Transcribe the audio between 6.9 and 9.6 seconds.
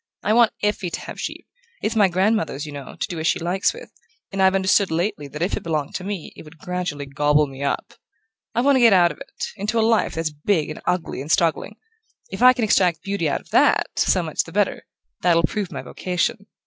gobble me up. I want to get out of it,